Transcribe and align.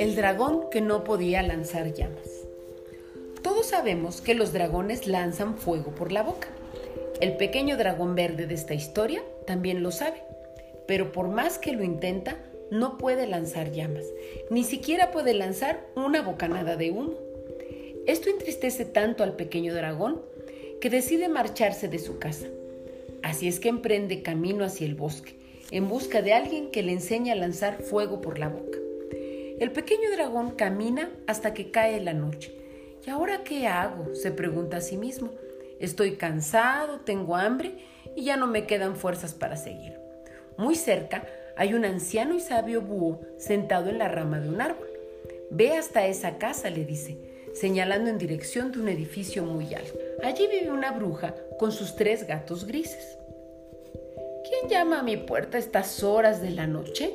El 0.00 0.16
dragón 0.16 0.70
que 0.70 0.80
no 0.80 1.04
podía 1.04 1.42
lanzar 1.42 1.92
llamas. 1.92 2.46
Todos 3.42 3.66
sabemos 3.66 4.22
que 4.22 4.34
los 4.34 4.54
dragones 4.54 5.06
lanzan 5.06 5.58
fuego 5.58 5.94
por 5.94 6.10
la 6.10 6.22
boca. 6.22 6.48
El 7.20 7.36
pequeño 7.36 7.76
dragón 7.76 8.14
verde 8.14 8.46
de 8.46 8.54
esta 8.54 8.72
historia 8.72 9.22
también 9.46 9.82
lo 9.82 9.90
sabe, 9.90 10.22
pero 10.88 11.12
por 11.12 11.28
más 11.28 11.58
que 11.58 11.72
lo 11.72 11.84
intenta, 11.84 12.38
no 12.70 12.96
puede 12.96 13.26
lanzar 13.26 13.72
llamas, 13.72 14.06
ni 14.48 14.64
siquiera 14.64 15.10
puede 15.10 15.34
lanzar 15.34 15.86
una 15.94 16.22
bocanada 16.22 16.78
de 16.78 16.92
humo. 16.92 17.18
Esto 18.06 18.30
entristece 18.30 18.86
tanto 18.86 19.22
al 19.22 19.36
pequeño 19.36 19.74
dragón 19.74 20.22
que 20.80 20.88
decide 20.88 21.28
marcharse 21.28 21.88
de 21.88 21.98
su 21.98 22.18
casa. 22.18 22.46
Así 23.22 23.48
es 23.48 23.60
que 23.60 23.68
emprende 23.68 24.22
camino 24.22 24.64
hacia 24.64 24.86
el 24.86 24.94
bosque, 24.94 25.36
en 25.70 25.90
busca 25.90 26.22
de 26.22 26.32
alguien 26.32 26.70
que 26.70 26.82
le 26.82 26.92
enseñe 26.92 27.32
a 27.32 27.34
lanzar 27.34 27.82
fuego 27.82 28.22
por 28.22 28.38
la 28.38 28.48
boca. 28.48 28.79
El 29.60 29.72
pequeño 29.72 30.10
dragón 30.10 30.52
camina 30.52 31.10
hasta 31.26 31.52
que 31.52 31.70
cae 31.70 32.00
la 32.00 32.14
noche. 32.14 32.56
¿Y 33.06 33.10
ahora 33.10 33.44
qué 33.44 33.66
hago? 33.66 34.14
se 34.14 34.30
pregunta 34.30 34.78
a 34.78 34.80
sí 34.80 34.96
mismo. 34.96 35.32
Estoy 35.78 36.16
cansado, 36.16 37.00
tengo 37.00 37.36
hambre 37.36 37.74
y 38.16 38.24
ya 38.24 38.38
no 38.38 38.46
me 38.46 38.66
quedan 38.66 38.96
fuerzas 38.96 39.34
para 39.34 39.58
seguir. 39.58 39.98
Muy 40.56 40.76
cerca 40.76 41.26
hay 41.58 41.74
un 41.74 41.84
anciano 41.84 42.34
y 42.34 42.40
sabio 42.40 42.80
búho 42.80 43.20
sentado 43.36 43.90
en 43.90 43.98
la 43.98 44.08
rama 44.08 44.40
de 44.40 44.48
un 44.48 44.62
árbol. 44.62 44.88
Ve 45.50 45.72
hasta 45.72 46.06
esa 46.06 46.38
casa, 46.38 46.70
le 46.70 46.86
dice, 46.86 47.18
señalando 47.52 48.08
en 48.08 48.16
dirección 48.16 48.72
de 48.72 48.80
un 48.80 48.88
edificio 48.88 49.44
muy 49.44 49.74
alto. 49.74 49.92
Allí 50.22 50.46
vive 50.46 50.72
una 50.72 50.92
bruja 50.92 51.34
con 51.58 51.70
sus 51.70 51.96
tres 51.96 52.26
gatos 52.26 52.66
grises. 52.66 53.18
¿Quién 54.42 54.70
llama 54.70 55.00
a 55.00 55.02
mi 55.02 55.18
puerta 55.18 55.58
a 55.58 55.60
estas 55.60 56.02
horas 56.02 56.40
de 56.40 56.50
la 56.50 56.66
noche? 56.66 57.14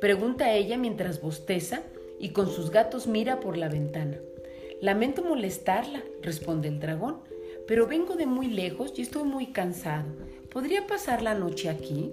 Pregunta 0.00 0.52
ella 0.52 0.76
mientras 0.76 1.20
bosteza 1.20 1.82
y 2.18 2.30
con 2.30 2.50
sus 2.50 2.70
gatos 2.70 3.06
mira 3.06 3.40
por 3.40 3.56
la 3.56 3.68
ventana. 3.68 4.18
Lamento 4.80 5.22
molestarla, 5.22 6.02
responde 6.20 6.68
el 6.68 6.80
dragón, 6.80 7.20
pero 7.66 7.86
vengo 7.86 8.14
de 8.14 8.26
muy 8.26 8.48
lejos 8.48 8.92
y 8.96 9.02
estoy 9.02 9.24
muy 9.24 9.46
cansado. 9.46 10.06
¿Podría 10.52 10.86
pasar 10.86 11.22
la 11.22 11.34
noche 11.34 11.70
aquí? 11.70 12.12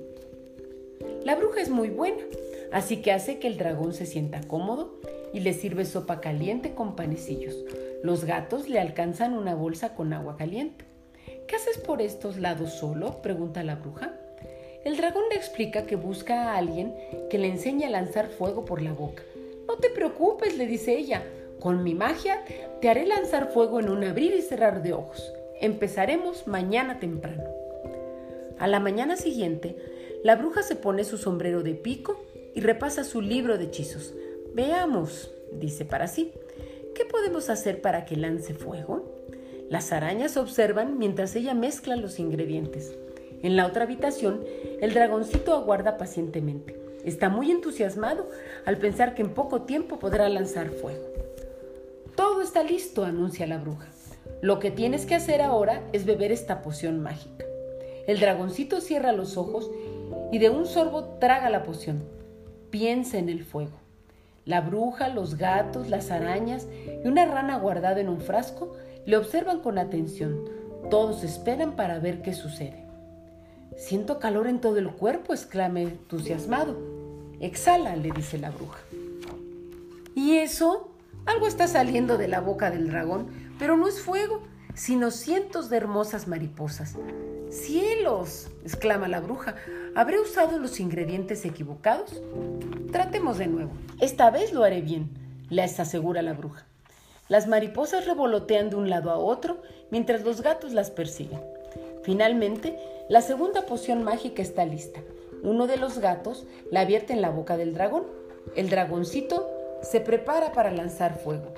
La 1.25 1.35
bruja 1.35 1.61
es 1.61 1.69
muy 1.69 1.89
buena, 1.89 2.23
así 2.71 3.01
que 3.01 3.11
hace 3.11 3.39
que 3.39 3.47
el 3.47 3.57
dragón 3.57 3.93
se 3.93 4.05
sienta 4.05 4.41
cómodo 4.41 4.99
y 5.33 5.41
le 5.41 5.53
sirve 5.53 5.83
sopa 5.83 6.21
caliente 6.21 6.73
con 6.73 6.95
panecillos. 6.95 7.55
Los 8.01 8.23
gatos 8.23 8.69
le 8.69 8.79
alcanzan 8.79 9.33
una 9.33 9.55
bolsa 9.55 9.93
con 9.95 10.13
agua 10.13 10.37
caliente. 10.37 10.85
¿Qué 11.47 11.55
haces 11.57 11.77
por 11.77 12.01
estos 12.01 12.37
lados 12.37 12.73
solo? 12.73 13.21
pregunta 13.21 13.63
la 13.63 13.75
bruja. 13.75 14.13
El 14.85 14.97
dragón 14.97 15.23
le 15.29 15.37
explica 15.37 15.85
que 15.85 15.95
busca 15.95 16.51
a 16.51 16.57
alguien 16.57 16.93
que 17.29 17.37
le 17.37 17.47
enseñe 17.47 17.85
a 17.85 17.89
lanzar 17.89 18.27
fuego 18.29 18.65
por 18.65 18.81
la 18.81 18.91
boca. 18.91 19.23
No 19.65 19.77
te 19.77 19.89
preocupes, 19.89 20.57
le 20.57 20.67
dice 20.67 20.97
ella. 20.97 21.23
Con 21.59 21.83
mi 21.83 21.93
magia 21.93 22.43
te 22.81 22.89
haré 22.89 23.05
lanzar 23.05 23.51
fuego 23.51 23.79
en 23.79 23.89
un 23.89 24.03
abrir 24.03 24.33
y 24.33 24.41
cerrar 24.41 24.83
de 24.83 24.91
ojos. 24.91 25.31
Empezaremos 25.61 26.47
mañana 26.47 26.99
temprano. 26.99 27.45
A 28.59 28.67
la 28.67 28.81
mañana 28.81 29.15
siguiente, 29.15 29.77
la 30.23 30.35
bruja 30.35 30.63
se 30.63 30.75
pone 30.75 31.05
su 31.05 31.17
sombrero 31.17 31.63
de 31.63 31.75
pico 31.75 32.21
y 32.53 32.59
repasa 32.59 33.05
su 33.05 33.21
libro 33.21 33.57
de 33.57 33.65
hechizos. 33.65 34.13
Veamos, 34.53 35.31
dice 35.53 35.85
para 35.85 36.07
sí, 36.07 36.33
¿qué 36.93 37.05
podemos 37.05 37.49
hacer 37.49 37.81
para 37.81 38.03
que 38.03 38.17
lance 38.17 38.53
fuego? 38.53 39.13
Las 39.69 39.93
arañas 39.93 40.35
observan 40.35 40.97
mientras 40.97 41.35
ella 41.37 41.53
mezcla 41.53 41.95
los 41.95 42.19
ingredientes. 42.19 42.93
En 43.43 43.57
la 43.57 43.67
otra 43.67 43.83
habitación, 43.83 44.41
el 44.79 44.93
dragoncito 44.93 45.53
aguarda 45.53 45.97
pacientemente. 45.97 46.79
Está 47.03 47.27
muy 47.27 47.51
entusiasmado 47.51 48.29
al 48.65 48.77
pensar 48.77 49.15
que 49.15 49.21
en 49.21 49.33
poco 49.33 49.63
tiempo 49.63 49.99
podrá 49.99 50.29
lanzar 50.29 50.69
fuego. 50.69 51.03
Todo 52.15 52.41
está 52.41 52.63
listo, 52.63 53.03
anuncia 53.03 53.45
la 53.45 53.57
bruja. 53.57 53.89
Lo 54.41 54.59
que 54.59 54.71
tienes 54.71 55.05
que 55.05 55.15
hacer 55.15 55.41
ahora 55.41 55.83
es 55.91 56.05
beber 56.05 56.31
esta 56.31 56.61
poción 56.61 57.01
mágica. 57.01 57.43
El 58.07 58.21
dragoncito 58.21 58.79
cierra 58.79 59.11
los 59.11 59.35
ojos 59.35 59.69
y 60.31 60.39
de 60.39 60.49
un 60.49 60.65
sorbo 60.65 61.03
traga 61.19 61.49
la 61.49 61.63
poción. 61.63 62.01
Piensa 62.69 63.17
en 63.17 63.27
el 63.27 63.43
fuego. 63.43 63.77
La 64.45 64.61
bruja, 64.61 65.09
los 65.09 65.35
gatos, 65.35 65.89
las 65.89 66.11
arañas 66.11 66.67
y 67.03 67.07
una 67.07 67.25
rana 67.25 67.57
guardada 67.57 67.99
en 67.99 68.07
un 68.07 68.21
frasco 68.21 68.73
le 69.05 69.17
observan 69.17 69.59
con 69.59 69.77
atención. 69.77 70.45
Todos 70.89 71.25
esperan 71.25 71.75
para 71.75 71.99
ver 71.99 72.21
qué 72.21 72.33
sucede. 72.33 72.82
Siento 73.77 74.19
calor 74.19 74.47
en 74.47 74.61
todo 74.61 74.77
el 74.77 74.89
cuerpo, 74.89 75.33
exclama 75.33 75.81
entusiasmado. 75.81 76.77
Exhala, 77.39 77.95
le 77.95 78.11
dice 78.11 78.37
la 78.37 78.51
bruja. 78.51 78.79
¿Y 80.15 80.37
eso? 80.37 80.89
Algo 81.25 81.47
está 81.47 81.67
saliendo 81.67 82.17
de 82.17 82.27
la 82.27 82.39
boca 82.39 82.69
del 82.69 82.89
dragón, 82.89 83.27
pero 83.57 83.77
no 83.77 83.87
es 83.87 84.01
fuego, 84.01 84.41
sino 84.75 85.11
cientos 85.11 85.69
de 85.69 85.77
hermosas 85.77 86.27
mariposas. 86.27 86.95
¡Cielos! 87.49 88.49
exclama 88.63 89.07
la 89.07 89.19
bruja. 89.19 89.55
¿Habré 89.95 90.19
usado 90.19 90.57
los 90.59 90.79
ingredientes 90.79 91.45
equivocados? 91.45 92.21
Tratemos 92.91 93.37
de 93.37 93.47
nuevo. 93.47 93.71
Esta 94.01 94.29
vez 94.31 94.53
lo 94.53 94.63
haré 94.63 94.81
bien, 94.81 95.09
les 95.49 95.79
asegura 95.79 96.21
la 96.21 96.33
bruja. 96.33 96.65
Las 97.29 97.47
mariposas 97.47 98.05
revolotean 98.05 98.69
de 98.69 98.75
un 98.75 98.89
lado 98.89 99.11
a 99.11 99.17
otro 99.17 99.61
mientras 99.91 100.23
los 100.23 100.41
gatos 100.41 100.73
las 100.73 100.91
persiguen. 100.91 101.39
Finalmente, 102.03 102.77
la 103.09 103.21
segunda 103.21 103.65
poción 103.65 104.03
mágica 104.03 104.41
está 104.41 104.65
lista. 104.65 105.01
Uno 105.41 105.67
de 105.67 105.77
los 105.77 105.99
gatos 105.99 106.45
la 106.71 106.85
vierte 106.85 107.13
en 107.13 107.21
la 107.21 107.29
boca 107.29 107.57
del 107.57 107.73
dragón. 107.73 108.03
El 108.55 108.69
dragoncito 108.69 109.49
se 109.81 109.99
prepara 109.99 110.53
para 110.53 110.71
lanzar 110.71 111.19
fuego. 111.19 111.53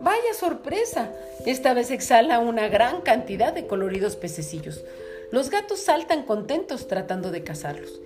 ¡Vaya 0.00 0.34
sorpresa! 0.34 1.12
Esta 1.44 1.74
vez 1.74 1.90
exhala 1.90 2.38
una 2.38 2.68
gran 2.68 3.02
cantidad 3.02 3.52
de 3.52 3.66
coloridos 3.66 4.16
pececillos. 4.16 4.84
Los 5.30 5.50
gatos 5.50 5.80
saltan 5.80 6.24
contentos 6.24 6.88
tratando 6.88 7.30
de 7.30 7.44
cazarlos. 7.44 8.00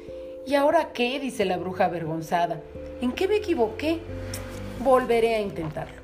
¿Y 0.47 0.56
ahora 0.56 0.92
qué? 0.92 1.19
dice 1.21 1.44
la 1.44 1.56
bruja 1.56 1.86
avergonzada. 1.86 2.60
¿En 3.00 3.12
qué 3.12 3.28
me 3.28 3.36
equivoqué? 3.36 3.98
Volveré 4.81 5.36
a 5.36 5.41
intentarlo. 5.41 6.03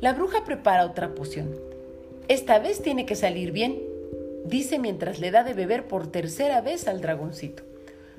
La 0.00 0.12
bruja 0.12 0.44
prepara 0.44 0.86
otra 0.86 1.14
poción. 1.14 1.54
Esta 2.28 2.58
vez 2.58 2.82
tiene 2.82 3.04
que 3.04 3.16
salir 3.16 3.52
bien 3.52 3.85
dice 4.48 4.78
mientras 4.78 5.18
le 5.20 5.30
da 5.30 5.44
de 5.44 5.54
beber 5.54 5.86
por 5.88 6.10
tercera 6.10 6.60
vez 6.60 6.88
al 6.88 7.00
dragoncito. 7.00 7.62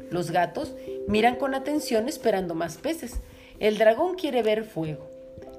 Los 0.09 0.31
gatos 0.31 0.73
miran 1.07 1.35
con 1.35 1.53
atención 1.55 2.07
esperando 2.07 2.55
más 2.55 2.77
peces. 2.77 3.15
El 3.59 3.77
dragón 3.77 4.15
quiere 4.15 4.43
ver 4.43 4.63
fuego. 4.63 5.09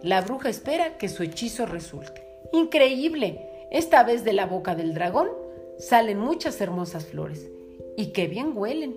La 0.02 0.20
bruja 0.20 0.48
espera 0.48 0.96
que 0.96 1.08
su 1.08 1.22
hechizo 1.22 1.66
resulte. 1.66 2.22
Increíble. 2.52 3.66
Esta 3.70 4.02
vez 4.04 4.24
de 4.24 4.32
la 4.32 4.46
boca 4.46 4.74
del 4.74 4.94
dragón 4.94 5.28
salen 5.78 6.18
muchas 6.18 6.60
hermosas 6.60 7.06
flores. 7.06 7.48
Y 7.96 8.12
qué 8.12 8.26
bien 8.26 8.52
huelen. 8.56 8.96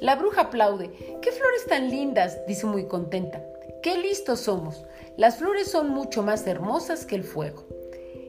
La 0.00 0.16
bruja 0.16 0.42
aplaude. 0.42 0.90
¡Qué 1.20 1.30
flores 1.30 1.66
tan 1.68 1.90
lindas! 1.90 2.46
dice 2.46 2.66
muy 2.66 2.86
contenta. 2.86 3.44
¡Qué 3.82 3.98
listos 3.98 4.40
somos! 4.40 4.84
Las 5.16 5.38
flores 5.38 5.70
son 5.70 5.90
mucho 5.90 6.22
más 6.22 6.46
hermosas 6.46 7.04
que 7.04 7.16
el 7.16 7.24
fuego. 7.24 7.66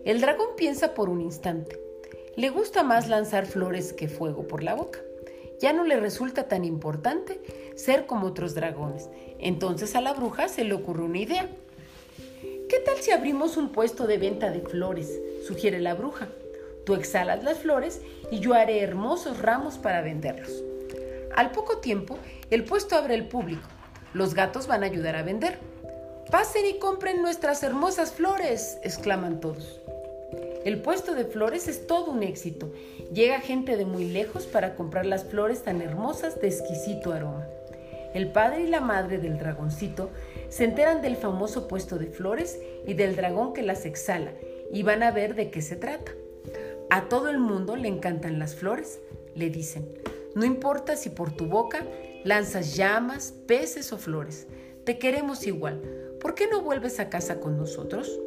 El 0.06 0.22
dragón 0.22 0.50
piensa 0.56 0.94
por 0.94 1.10
un 1.10 1.22
instante. 1.22 1.80
Le 2.40 2.52
gusta 2.52 2.84
más 2.84 3.10
lanzar 3.10 3.46
flores 3.46 3.92
que 3.92 4.08
fuego 4.08 4.48
por 4.48 4.64
la 4.64 4.74
boca. 4.74 5.00
Ya 5.60 5.74
no 5.74 5.84
le 5.84 6.00
resulta 6.00 6.48
tan 6.48 6.64
importante 6.64 7.42
ser 7.76 8.06
como 8.06 8.28
otros 8.28 8.56
dragones. 8.56 9.10
Entonces 9.40 9.94
a 9.94 10.00
la 10.00 10.14
bruja 10.14 10.48
se 10.48 10.64
le 10.64 10.74
ocurre 10.74 11.04
una 11.04 11.18
idea. 11.18 11.50
¿Qué 12.70 12.80
tal 12.86 12.96
si 13.02 13.12
abrimos 13.12 13.58
un 13.58 13.74
puesto 13.74 14.08
de 14.08 14.20
venta 14.20 14.52
de 14.52 14.62
flores? 14.62 15.20
sugiere 15.46 15.82
la 15.82 15.96
bruja. 15.96 16.30
Tú 16.86 16.96
exhalas 16.96 17.44
las 17.44 17.58
flores 17.58 18.00
y 18.32 18.40
yo 18.40 18.54
haré 18.54 18.84
hermosos 18.84 19.42
ramos 19.42 19.78
para 19.78 20.00
venderlos. 20.00 20.64
Al 21.36 21.52
poco 21.52 21.80
tiempo, 21.80 22.18
el 22.52 22.64
puesto 22.64 22.96
abre 22.96 23.16
al 23.16 23.28
público. 23.28 23.68
Los 24.14 24.34
gatos 24.34 24.66
van 24.66 24.84
a 24.84 24.86
ayudar 24.86 25.18
a 25.18 25.24
vender. 25.24 25.60
Pasen 26.32 26.66
y 26.68 26.80
compren 26.80 27.22
nuestras 27.22 27.64
hermosas 27.64 28.14
flores, 28.14 28.78
exclaman 28.82 29.42
todos. 29.42 29.82
El 30.66 30.82
puesto 30.82 31.16
de 31.16 31.24
flores 31.24 31.70
es 31.70 31.88
todo 31.88 32.12
un 32.12 32.22
éxito. 32.22 32.72
Llega 33.14 33.40
gente 33.40 33.78
de 33.78 33.86
muy 33.86 34.04
lejos 34.04 34.46
para 34.46 34.76
comprar 34.76 35.06
las 35.06 35.24
flores 35.24 35.64
tan 35.64 35.82
hermosas 35.82 36.42
de 36.42 36.48
exquisito 36.48 37.14
aroma. 37.14 37.48
El 38.14 38.32
padre 38.32 38.64
y 38.64 38.68
la 38.68 38.82
madre 38.82 39.20
del 39.20 39.38
dragoncito 39.38 40.10
se 40.50 40.66
enteran 40.66 41.02
del 41.02 41.16
famoso 41.16 41.68
puesto 41.68 41.98
de 41.98 42.08
flores 42.08 42.60
y 42.86 42.94
del 42.94 43.16
dragón 43.16 43.54
que 43.54 43.64
las 43.64 43.86
exhala 43.86 44.34
y 44.72 44.84
van 44.84 45.04
a 45.04 45.12
ver 45.12 45.36
de 45.36 45.50
qué 45.50 45.62
se 45.62 45.78
trata. 45.78 46.12
A 46.90 47.08
todo 47.08 47.30
el 47.30 47.38
mundo 47.38 47.78
le 47.78 47.88
encantan 47.88 48.38
las 48.40 48.56
flores, 48.56 49.00
le 49.36 49.50
dicen. 49.50 49.88
No 50.36 50.44
importa 50.44 50.98
si 50.98 51.10
por 51.10 51.32
tu 51.32 51.46
boca 51.46 51.86
lanzas 52.26 52.76
llamas, 52.76 53.32
peces 53.48 53.94
o 53.94 53.98
flores. 53.98 54.48
Te 54.84 54.98
queremos 54.98 55.48
igual. 55.48 55.82
¿Por 56.20 56.36
qué 56.36 56.48
no 56.48 56.62
vuelves 56.62 57.00
a 57.00 57.10
casa 57.10 57.40
con 57.40 57.58
nosotros? 57.58 58.20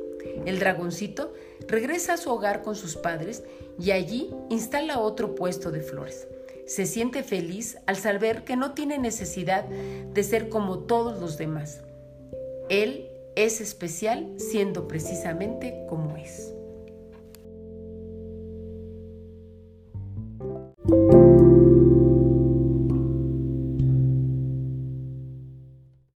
El 0.47 0.59
dragoncito 0.59 1.33
regresa 1.69 2.15
a 2.15 2.17
su 2.17 2.31
hogar 2.31 2.63
con 2.63 2.77
sus 2.77 2.97
padres 2.97 3.43
y 3.79 3.91
allí 3.91 4.31
instala 4.51 4.99
otro 4.99 5.35
puesto 5.35 5.71
de 5.71 5.81
flores. 5.81 6.27
Se 6.67 6.87
siente 6.87 7.23
feliz 7.23 7.79
al 7.87 7.97
saber 7.97 8.45
que 8.45 8.57
no 8.57 8.73
tiene 8.73 8.99
necesidad 8.99 9.65
de 9.65 10.25
ser 10.25 10.49
como 10.49 10.81
todos 10.81 11.21
los 11.21 11.37
demás. 11.37 11.81
Él 12.69 13.09
es 13.35 13.61
especial 13.61 14.29
siendo 14.37 14.89
precisamente 14.89 15.85
como 15.89 16.17
es. 16.17 16.53